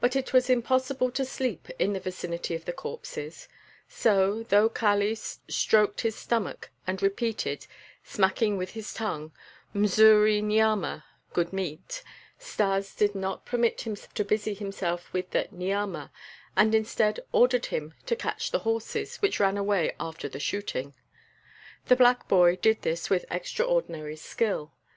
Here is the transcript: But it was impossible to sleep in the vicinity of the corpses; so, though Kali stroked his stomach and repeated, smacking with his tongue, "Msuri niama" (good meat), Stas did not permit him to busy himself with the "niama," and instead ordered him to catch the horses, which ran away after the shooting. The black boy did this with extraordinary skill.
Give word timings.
But 0.00 0.16
it 0.16 0.32
was 0.32 0.50
impossible 0.50 1.12
to 1.12 1.24
sleep 1.24 1.68
in 1.78 1.92
the 1.92 2.00
vicinity 2.00 2.56
of 2.56 2.64
the 2.64 2.72
corpses; 2.72 3.46
so, 3.88 4.42
though 4.42 4.68
Kali 4.68 5.14
stroked 5.14 6.00
his 6.00 6.16
stomach 6.16 6.70
and 6.84 7.00
repeated, 7.00 7.68
smacking 8.02 8.56
with 8.56 8.70
his 8.72 8.92
tongue, 8.92 9.30
"Msuri 9.72 10.42
niama" 10.42 11.04
(good 11.32 11.52
meat), 11.52 12.02
Stas 12.40 12.92
did 12.96 13.14
not 13.14 13.46
permit 13.46 13.82
him 13.82 13.94
to 13.94 14.24
busy 14.24 14.54
himself 14.54 15.12
with 15.12 15.30
the 15.30 15.46
"niama," 15.52 16.10
and 16.56 16.74
instead 16.74 17.20
ordered 17.30 17.66
him 17.66 17.94
to 18.06 18.16
catch 18.16 18.50
the 18.50 18.58
horses, 18.66 19.18
which 19.18 19.38
ran 19.38 19.56
away 19.56 19.94
after 20.00 20.28
the 20.28 20.40
shooting. 20.40 20.92
The 21.86 21.94
black 21.94 22.26
boy 22.26 22.56
did 22.56 22.82
this 22.82 23.08
with 23.08 23.26
extraordinary 23.30 24.16
skill. 24.16 24.72